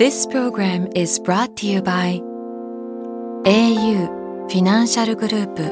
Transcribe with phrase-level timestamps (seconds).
[0.00, 2.22] This program is brought to you by
[3.44, 4.06] au
[4.48, 5.62] フィナンシャルグループ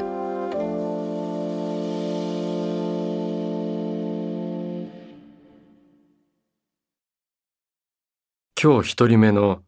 [8.61, 9.63] 今日一人目の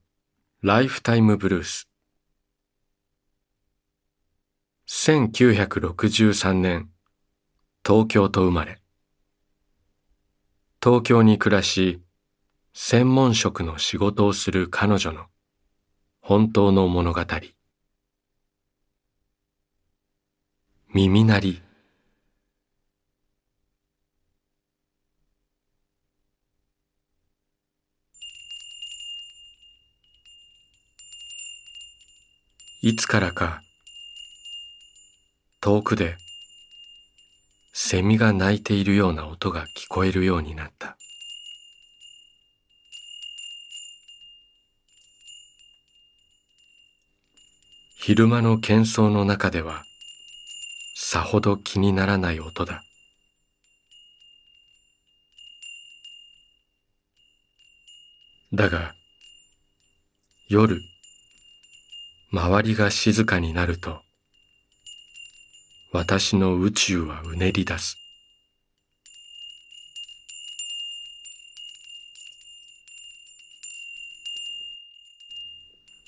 [0.62, 1.90] ライフタイムブルース
[4.88, 6.92] 1963年
[7.84, 8.80] 東京と生まれ。
[10.84, 12.00] 東京に暮らし
[12.74, 15.26] 専門職の仕事をする彼女の
[16.22, 17.22] 本当の物語。
[20.94, 21.62] 耳鳴り。
[32.84, 33.62] いつからか
[35.60, 36.16] 遠くで
[37.74, 40.98] セミが鳴いているような音が聞こえるようになった。
[48.04, 49.84] 昼間の喧騒の中では
[50.96, 52.82] さほど気にならない音だ。
[58.52, 58.96] だが
[60.50, 60.82] 夜
[62.32, 64.02] 周りが静かになると
[65.94, 67.98] 私の宇宙はうねり出す。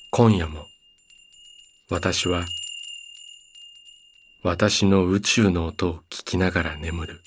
[0.09, 0.72] 今夜も
[1.89, 2.45] 私は
[4.41, 7.21] 私の宇宙の音を聞きながら眠る。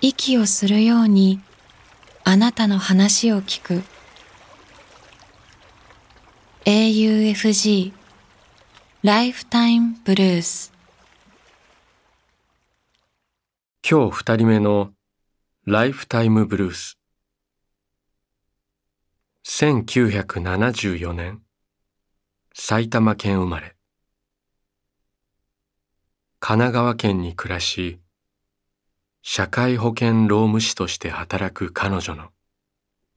[0.00, 1.40] 息をするように
[2.30, 3.82] あなたの話を聞く。
[6.64, 7.92] AUFG
[9.02, 10.72] ライフタイムブルース
[13.82, 14.92] 今日二人目の
[15.66, 17.00] ライフタイムブルース
[19.44, 21.42] 1974年。
[22.54, 23.74] 埼玉県生まれ。
[26.38, 27.98] 神奈川県に暮らし
[29.22, 32.30] 社会保険労務士として働く彼女の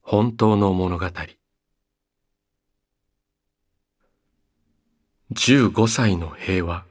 [0.02, 1.06] 本当の物語。
[5.32, 6.86] 15歳の平和。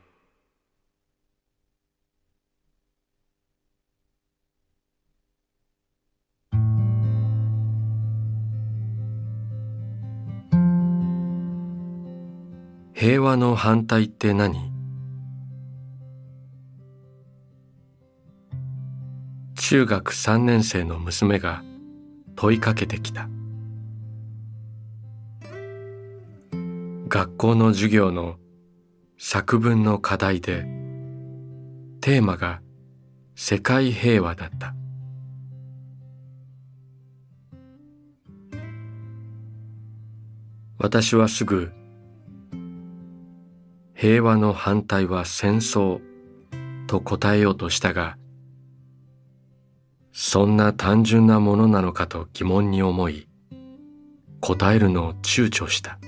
[12.95, 14.72] 平和の反対って何？
[19.73, 21.63] 中学3年生の娘が
[22.37, 23.31] 問いかけてきた。
[27.09, 28.37] 学校の授業の
[29.17, 30.67] 作文の課題で
[32.03, 32.61] テーマが
[33.35, 34.75] 世界平和だった。
[40.77, 41.73] 私はすぐ
[43.95, 46.03] 平和の反対は戦争
[46.87, 48.19] と答えようとしたが
[50.13, 53.29] そんな単純なものなのかと疑問に思い
[54.41, 55.99] 答えるのを躊躇した。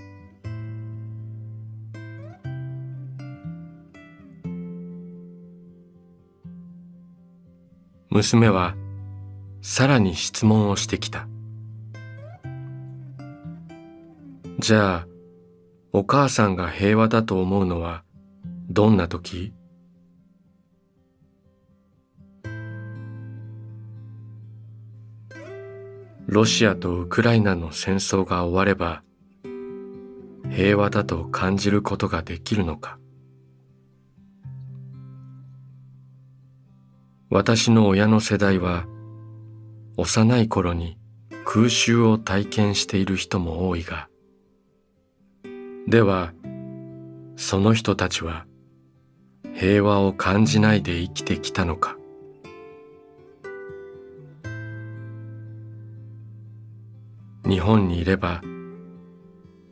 [8.11, 8.77] 娘は
[9.63, 11.27] さらに質問をしてきた。
[14.61, 15.07] じゃあ
[15.93, 18.05] お母さんが平和だと思うのは
[18.69, 19.53] どんな時？
[26.35, 29.05] ロシアとウクライナの戦争が終われば
[30.51, 32.99] 平和だと感じることができるのか。
[37.31, 38.85] 私の親の世代は
[39.97, 40.99] 幼い頃に
[41.45, 44.09] 空襲を体験している人も多いが
[45.87, 46.33] では
[47.37, 48.45] その人たちは
[49.55, 51.97] 平和を感じないで生きてきたのか。
[57.47, 58.43] 日本にいれば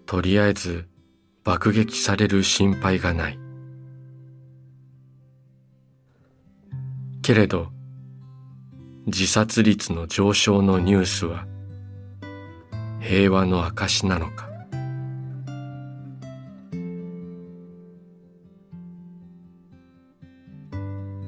[0.07, 0.89] とりあえず
[1.45, 3.39] 爆撃される心配がない。
[7.23, 7.69] けれど
[9.07, 11.47] 自殺率の上昇のニュースは
[13.01, 14.51] 平和の証なのか。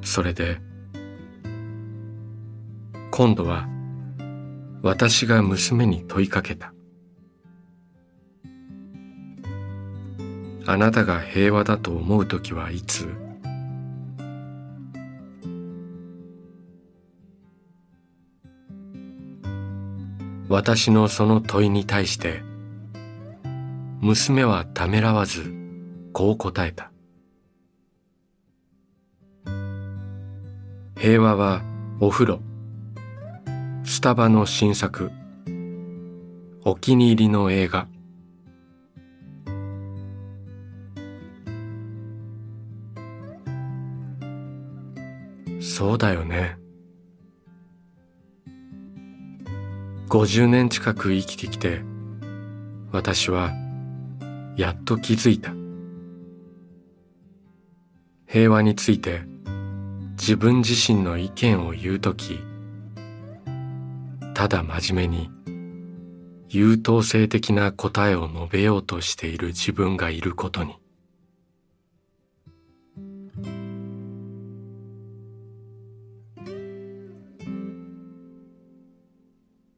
[0.02, 0.61] それで
[3.11, 3.67] 今度は
[4.84, 6.75] 私が娘に問いかけた。
[10.66, 13.08] あなたが平和だと思う時はいつ？
[20.50, 22.42] 私のその問いに対して
[24.02, 25.54] 娘はためらわず
[26.12, 26.92] こう答えた。
[30.98, 31.62] 平和は
[32.00, 32.54] お風呂。
[34.05, 35.11] タバの新作。
[36.62, 37.89] お気に入りの映画。
[45.59, 46.59] そうだよね。
[50.11, 51.81] 50年近く生きてきて
[52.93, 53.53] 私は
[54.59, 55.55] やっと気づいた。
[58.27, 59.23] 平和について
[60.21, 62.39] 自分自身の意見を言うとき
[64.44, 65.31] ただ真面目に
[66.50, 70.76] 優等生的な答えを述べようとしている自分がいることに。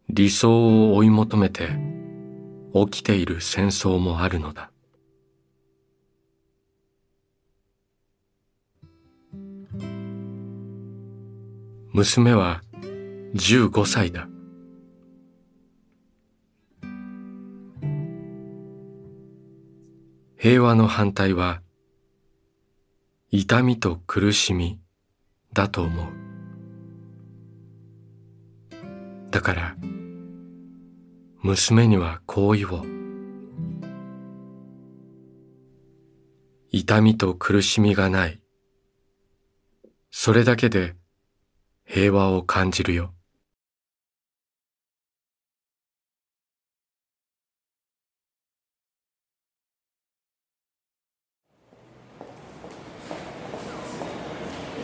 [0.08, 1.68] 理想を追い求めて
[2.74, 4.72] 起きている戦争もあるのだ。
[11.92, 12.62] 娘は
[13.36, 14.26] 15歳だ。
[20.36, 21.62] 平和の反対は
[23.30, 24.78] 痛みと苦しみ
[25.52, 26.06] だと思う。
[29.30, 29.76] だから
[31.42, 32.86] 娘にはこう言おう
[36.70, 38.40] 痛みと苦しみがない。
[40.10, 40.94] それだけで
[41.84, 43.12] 平和を感じるよ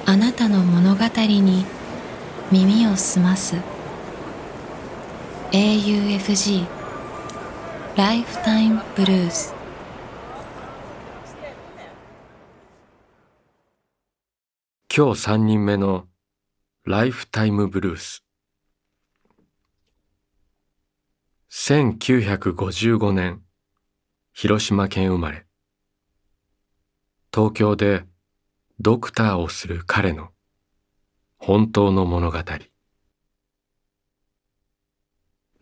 [0.04, 1.64] あなたの物語に
[2.50, 3.56] 耳を澄ます。
[5.52, 6.66] AUFG
[7.96, 9.54] ライフタイムブルース
[14.94, 16.06] 今日三人目の
[16.84, 18.24] ライフタイムブルース
[21.50, 23.42] 1955年
[24.32, 25.44] 広島県生まれ。
[27.34, 28.04] 東京で
[28.80, 30.30] ドクターをする彼の
[31.36, 32.38] 本当の物語。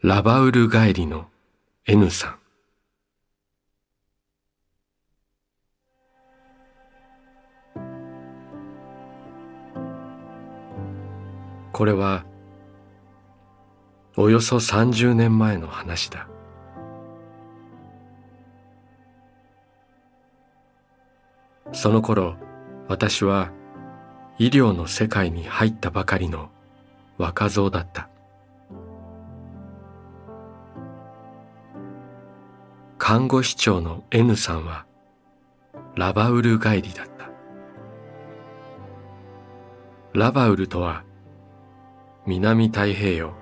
[0.03, 1.27] ラバウル帰りの
[1.87, 2.39] N さん。
[11.71, 12.25] これは
[14.17, 16.27] およそ30年前の話だ。
[21.73, 22.37] その頃
[22.89, 23.53] 私は
[24.39, 26.49] 医療の世界に入ったばかりの
[27.19, 28.10] 若造だった。
[33.03, 34.85] 看護師長の N さんは
[35.97, 37.31] ラバウル帰りだった。
[40.13, 41.03] ラバウルとは
[42.27, 43.33] 南太平洋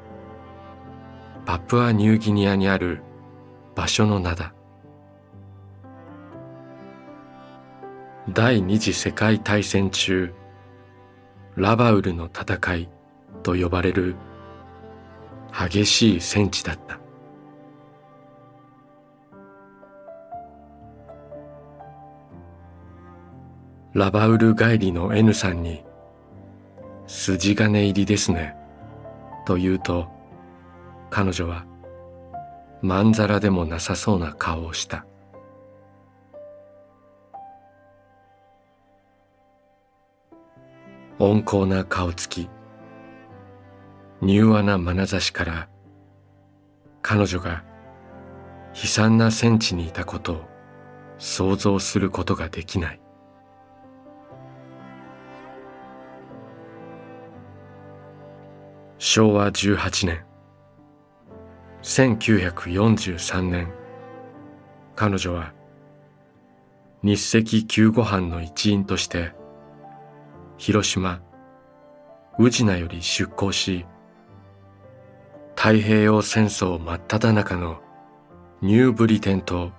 [1.44, 3.02] パプアニューギニアにある
[3.74, 4.54] 場所の名だ。
[8.32, 10.32] 第二次世界大戦中
[11.56, 12.88] ラバウルの戦い
[13.42, 14.14] と呼ばれる
[15.52, 17.07] 激しい戦地だった。
[23.94, 25.82] ラバウル帰りの N さんに
[27.06, 28.54] 筋金入りですね。
[29.46, 30.08] と言うと
[31.08, 31.64] 彼女は
[32.82, 35.06] まんざらでもなさそうな顔をした。
[41.18, 42.48] 温厚な顔つき
[44.22, 45.68] 柔和な眼差しから
[47.00, 47.64] 彼女が
[48.74, 50.44] 悲惨な戦地にいたことを
[51.18, 53.00] 想像することができない。
[59.00, 60.24] 昭和18年。
[61.82, 63.68] 1943年。
[64.96, 65.52] 彼女は
[67.04, 69.32] 日赤救護班の一員として
[70.56, 71.22] 広島
[72.40, 73.86] 宇品より出港し
[75.54, 77.80] 太平洋戦争真っ只中の
[78.60, 79.70] ニューブリテン島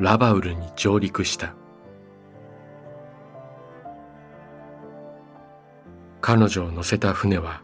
[0.00, 1.54] ラバウルに上陸した。
[6.20, 7.62] 彼女を乗せた船は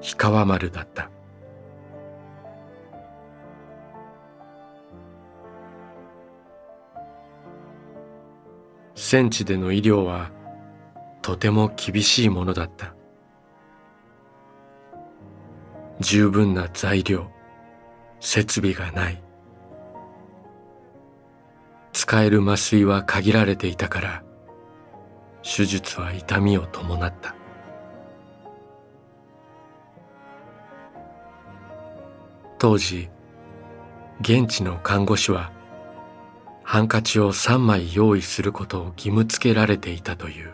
[0.00, 1.10] 氷川丸だった。
[8.94, 10.30] 戦地での医療は
[11.22, 12.94] とても厳しいものだった。
[16.00, 17.30] 十分な材料
[18.20, 19.22] 設備がない。
[21.92, 24.22] 使える麻酔は限られていたから
[25.42, 27.39] 手術は痛みを伴った。
[32.60, 33.08] 当時
[34.20, 35.50] 現地の看護師は
[36.62, 40.52] ハンカチを3枚用意することを義務付けられていたという。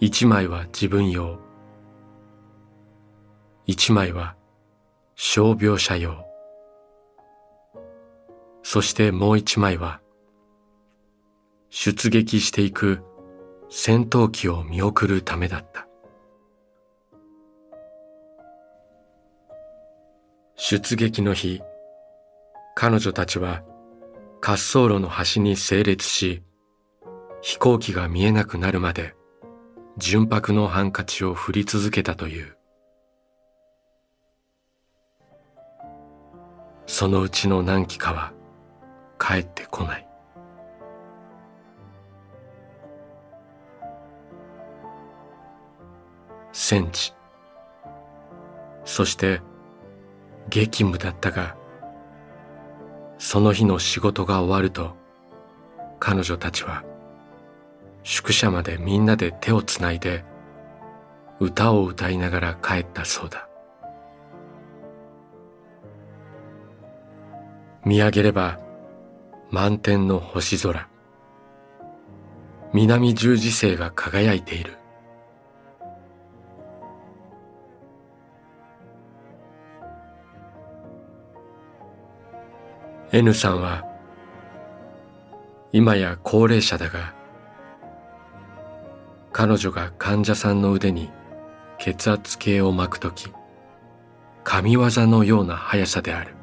[0.00, 1.38] 1枚は自分用。
[3.66, 4.34] 1枚は
[5.14, 6.24] 傷病者用。
[8.62, 10.00] そしてもう1枚は
[11.68, 13.02] 出撃していく
[13.68, 15.85] 戦闘機を見送るためだった。
[20.58, 21.60] 出撃の日。
[22.74, 23.62] 彼女たちは
[24.42, 26.42] 滑走路の端に整列し
[27.42, 29.14] 飛行機が見えなくなるまで
[29.98, 32.56] 純白のハンカチを振り続けたという。
[36.86, 38.32] そのうちの何機かは
[39.18, 40.08] 帰ってこない。
[46.52, 47.14] 戦地。
[48.86, 49.42] そして
[50.48, 51.56] 激務だったが
[53.18, 54.94] その日の仕事が終わると
[55.98, 56.84] 彼女たちは
[58.02, 60.24] 宿舎までみんなで手をつないで
[61.40, 63.48] 歌を歌いながら帰ったそうだ。
[67.84, 68.58] 見上げれば
[69.50, 70.88] 満天の星空。
[72.72, 74.76] 南十字星が輝いている。
[83.16, 83.82] N さんは
[85.72, 87.14] 今や高齢者だが
[89.32, 91.08] 彼女が患者さんの腕に
[91.78, 93.32] 血圧計を巻くとき
[94.44, 96.34] 神業のような速さである。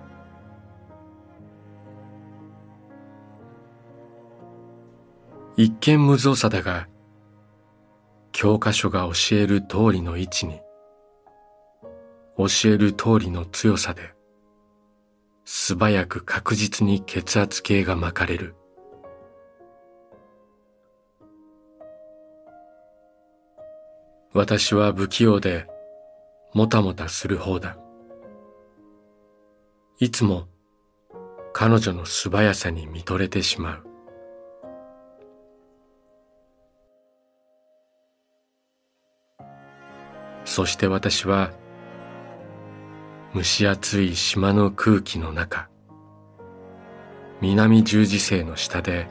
[5.55, 6.87] 一見無造作だが
[8.31, 10.59] 教科書が教える通りの位置に
[12.35, 14.15] 教える通りの強さで
[15.45, 18.55] 素早く確実に血圧計が巻かれる。
[24.33, 25.67] 私は不器用で
[26.53, 27.77] もたもたする方だ。
[29.99, 30.47] いつも
[31.53, 33.83] 彼女の素早さに見とれてしまう。
[40.45, 41.51] そして私は
[43.35, 45.67] 蒸し暑い島の空気の中
[47.41, 49.07] 南十字星の下で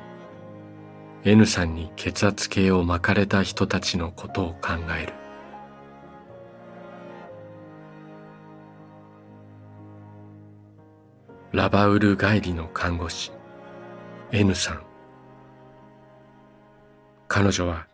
[1.24, 5.12] N さんに血圧計を巻かれた人たちのことを考える。
[11.50, 13.32] ラバウル帰りの看護師
[14.30, 14.82] N さん。
[17.26, 17.88] 彼女は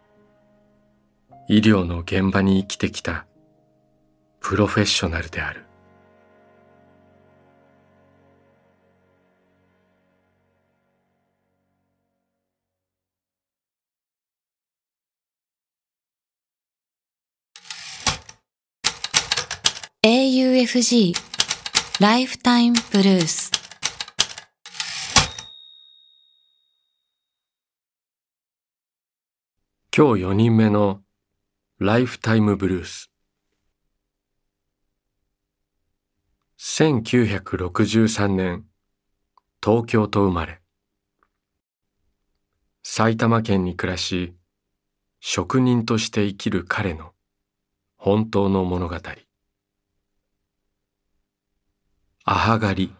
[1.49, 3.26] 医療の現場に生きてきた
[4.40, 5.64] プロフェッショナルである
[20.68, 21.14] 「AUFG
[21.98, 23.50] ライフタイムブルース」
[29.96, 31.00] 今日4人目の
[31.78, 33.10] ライフタイムブルース
[36.58, 38.66] 1963年
[39.64, 40.60] 東京と生まれ。
[42.82, 44.34] 埼玉県に暮らし
[45.20, 47.14] 職人として生きる彼の
[47.96, 48.96] 本当の物語。
[52.30, 52.94] アハ狩り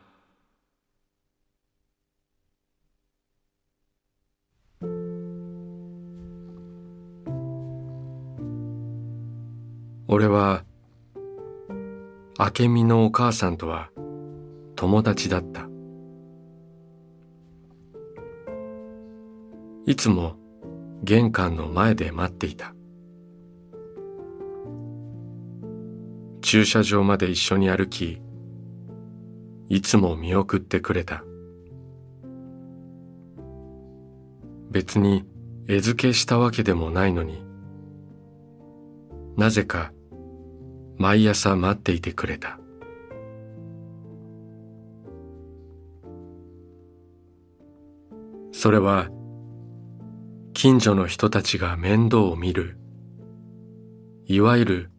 [10.08, 10.64] 俺は
[12.38, 13.90] 明美のお母さんとは
[14.76, 15.68] 友達だった。
[19.85, 20.37] いつも
[21.04, 22.75] 玄関の前で待っていた。
[26.40, 28.23] 駐車場まで一緒に歩き、
[29.68, 31.22] いつも見送ってくれた。
[34.70, 35.25] 別に
[35.68, 37.44] 餌付けしたわけでもないのに、
[39.37, 39.92] なぜか
[40.96, 42.58] 毎朝待っていてくれた。
[48.52, 49.08] それは
[50.52, 52.76] 近所の人たちが面倒を見る
[54.26, 54.90] いわゆる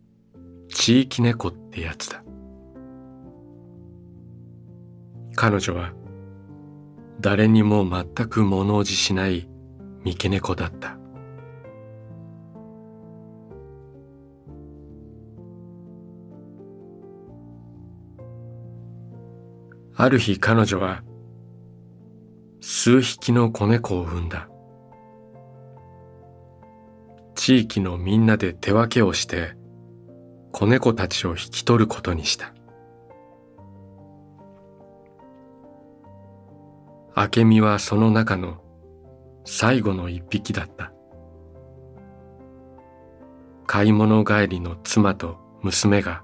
[0.70, 2.24] 地域猫ってやつだ
[5.42, 5.94] 彼女は
[7.22, 9.48] 誰にも全く物おじしない
[10.04, 10.98] 三毛猫だった。
[19.96, 21.04] ある日彼女は
[22.60, 24.50] 数匹の子猫を産んだ。
[27.36, 29.54] 地域のみんなで手分けをして
[30.52, 32.54] 子猫たちを引き取ることにした。
[37.20, 38.64] 明美はその中の
[39.44, 40.94] 最後の一匹だった。
[43.68, 46.24] 買い物帰りの妻と娘が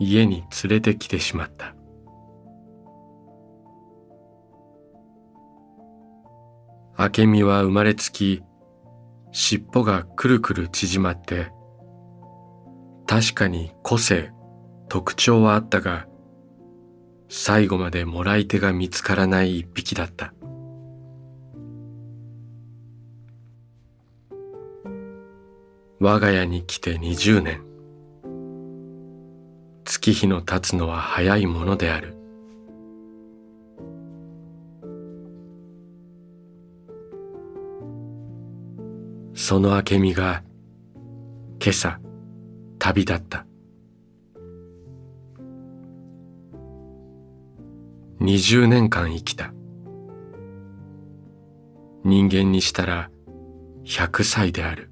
[0.00, 1.76] 家に連れてきてしまった。
[6.98, 8.42] 明美は生まれつき
[9.30, 11.52] 尻尾がくるくる縮まって
[13.06, 14.32] 確かに個性
[14.88, 16.08] 特徴はあったが
[17.28, 20.32] 最後までもらい手が見つからない一匹だった。
[26.00, 27.62] 我が家に来て二十年。
[29.84, 32.16] 月日の経つのは早いものである。
[39.34, 40.42] その明美が
[41.60, 41.98] 今朝
[42.78, 43.47] 旅立った。
[48.28, 49.54] 20年間生きた。
[52.04, 53.10] 人間にしたら
[53.84, 54.90] 100歳である。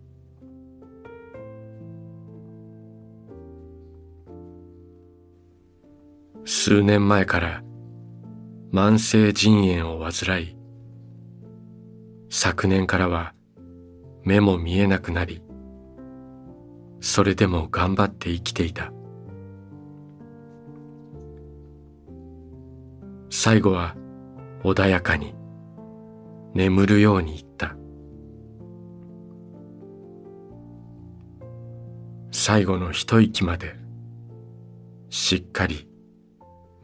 [6.47, 7.63] 数年前から
[8.73, 10.57] 慢性腎炎を患い
[12.31, 13.35] 昨年からは
[14.25, 15.43] 目も見えなくなり
[17.01, 18.96] それでも頑張って生きていた。
[23.47, 23.95] 最後は
[24.65, 25.33] 穏やかに
[26.53, 27.77] 眠るように言った。
[32.33, 33.77] 最後の一息まで
[35.11, 35.89] しっかり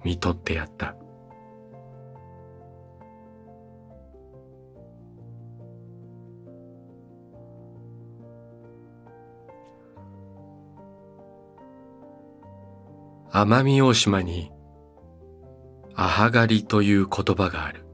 [0.04, 0.94] 見とってやった。
[13.32, 14.52] 奄美大島に
[15.94, 17.84] アハガリという言葉がある。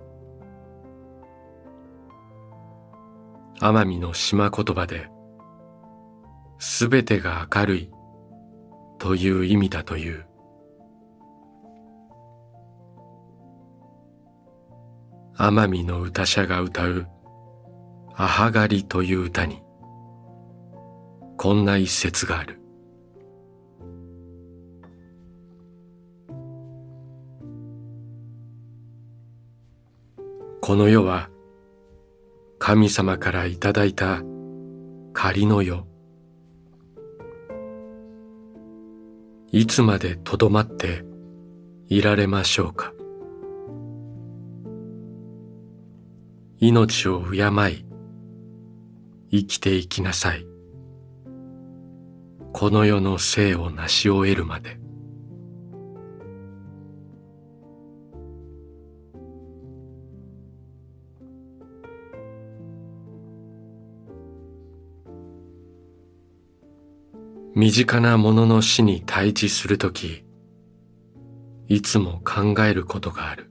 [3.61, 5.09] 奄美の島言葉で
[6.61, 7.91] すべてが明るい
[8.99, 10.27] という意味だという。
[15.37, 17.07] 奄美の歌者が歌う
[18.15, 19.63] アハガリという歌に
[21.37, 22.61] こんな一節がある。
[30.69, 31.31] この世は
[32.59, 34.21] 神様からいただいた
[35.15, 35.87] 仮の世。
[39.51, 41.07] いつまでとどまって
[41.89, 42.93] いられましょうか。
[46.59, 47.87] 命を敬い
[49.31, 50.47] 生きていきなさい。
[52.53, 54.79] この世の生を成し終えるまで。
[67.59, 70.25] 身近なものの死に対峙するとき、
[71.67, 73.51] いつも考えることがある。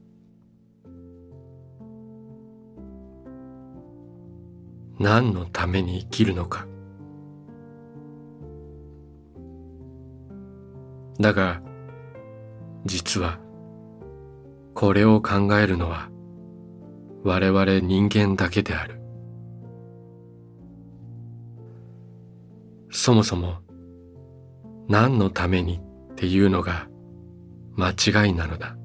[4.98, 6.65] 何のために生きるのか。
[11.20, 11.62] だが、
[12.86, 13.39] 実は、
[14.74, 16.08] これを考えるのは、
[17.26, 19.02] 我々人間だけである。
[22.89, 23.66] そもそも、
[24.88, 26.88] 何のためにっていうのが
[27.76, 28.78] 間違いなのだ。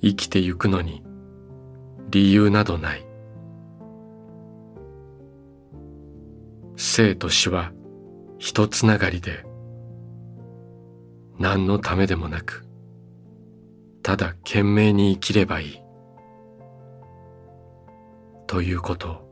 [0.00, 1.02] 生きてゆくのに
[2.10, 3.04] 理由などない。
[6.76, 7.72] 生と死は
[8.38, 9.44] 一つながりで
[11.38, 12.64] 何のためでもなく
[14.02, 15.78] ただ懸命に生きればいい。
[18.46, 19.28] ということを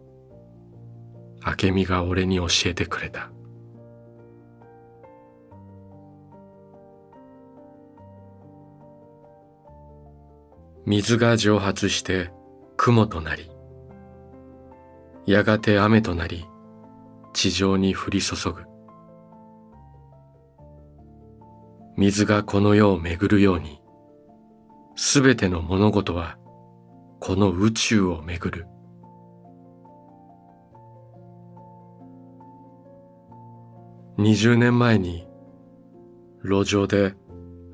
[1.47, 3.31] 明美が俺に教えてくれた。
[10.87, 12.31] 水が蒸発して
[12.77, 13.51] 雲となり
[15.27, 16.47] やがて雨となり
[17.35, 18.63] 地上に降り注ぐ。
[21.97, 23.83] 水がこの世を巡るように
[24.95, 26.39] すべての物事は
[27.19, 28.69] この宇宙を巡る。
[34.19, 35.27] 20年前に
[36.45, 37.15] 路上で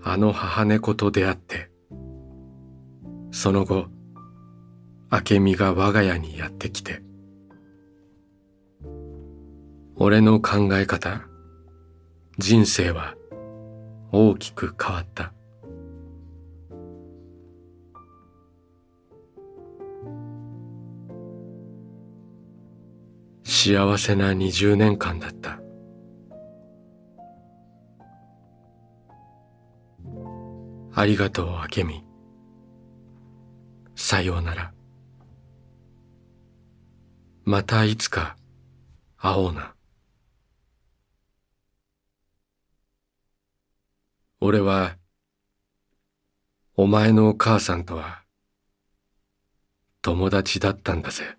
[0.02, 1.71] あの母猫と出会って
[3.32, 3.86] その後、
[5.10, 7.02] 明美が我が家にやってきて、
[9.96, 11.22] 俺の考え方、
[12.38, 13.14] 人生は
[14.12, 15.32] 大きく変わった。
[23.44, 25.58] 幸せな20年間だった。
[30.94, 32.11] ありがとう、明美。
[34.04, 34.72] さようなら。
[37.44, 38.36] またいつか
[39.16, 39.76] 会おうな。
[44.40, 44.96] 俺は、
[46.74, 48.24] お前のお母さんとは、
[50.02, 51.38] 友達だったんだぜ。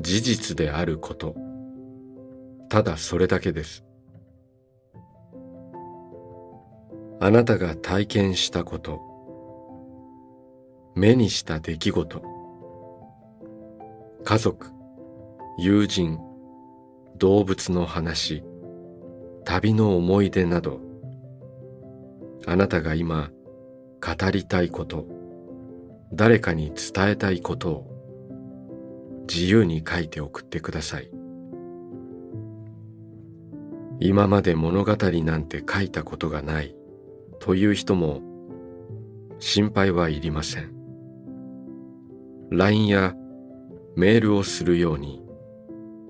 [0.00, 1.34] 事実であること。
[2.68, 3.84] ただそれだけです。
[7.20, 9.00] あなたが体験したこと、
[10.94, 12.22] 目にした出来事、
[14.24, 14.68] 家族、
[15.58, 16.20] 友人、
[17.16, 18.44] 動物の話、
[19.44, 20.80] 旅の思い出など、
[22.46, 23.30] あなたが今
[24.00, 25.06] 語りたいこと、
[26.12, 27.97] 誰かに伝えたいことを。
[29.32, 31.10] 自由に書いて送ってください。
[34.00, 36.74] 今まで物語なんて書いたことがない
[37.40, 38.22] という人も
[39.38, 40.72] 心配はいりません。
[42.50, 43.14] LINE や
[43.96, 45.22] メールをするように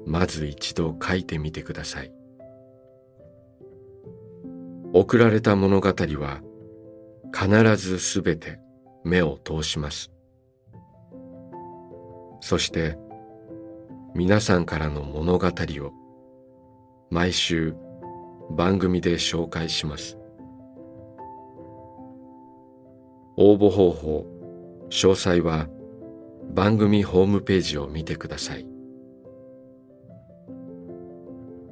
[0.07, 2.13] まず一度書いてみてください。
[4.93, 6.41] 送られた物語は
[7.35, 8.59] 必ずすべて
[9.05, 10.11] 目を通します。
[12.41, 12.97] そして
[14.15, 15.93] 皆さんからの物語を
[17.11, 17.75] 毎週
[18.51, 20.19] 番組で紹介します。
[23.37, 24.27] 応募方法
[24.91, 25.69] 詳細は
[26.55, 28.67] 番組ホームページを見てください。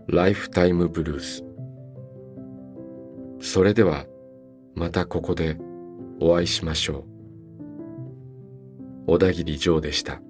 [0.09, 1.45] ライフタイムブルース。
[3.41, 4.05] それでは
[4.75, 5.57] またここで
[6.21, 7.05] お会いしましょう。
[9.09, 10.21] 小田切ジョーでした。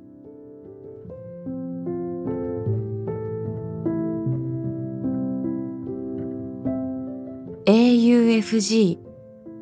[8.47, 9.01] FG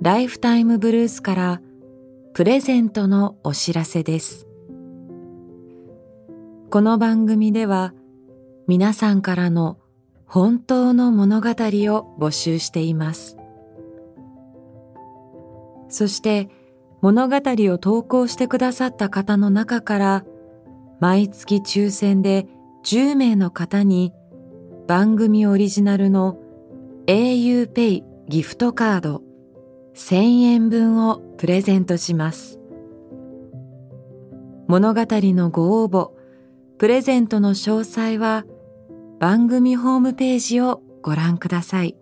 [0.03, 1.63] ライフタイムブルースから
[2.35, 4.47] プレゼントのお知らせです。
[6.71, 7.95] この番組では
[8.67, 9.79] 皆さんからの
[10.27, 13.39] 本当の物語を募集しています。
[15.89, 16.51] そして
[17.01, 20.25] 物語を投稿してくださった方の中から
[21.01, 22.47] 毎月抽選で
[22.85, 24.13] 10名の方に
[24.87, 26.37] 番組オリジナルの
[27.07, 29.23] auPay ギフトカード
[29.95, 32.59] 1000円分をプレゼントします。
[34.67, 36.11] 物語のご応募、
[36.79, 38.45] プレゼントの詳細は
[39.21, 41.97] 番組ホームページをご覧ください。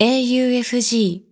[0.00, 1.31] AUFG